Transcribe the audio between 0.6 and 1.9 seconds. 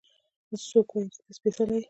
څوک وايي چې ته سپېڅلې يې؟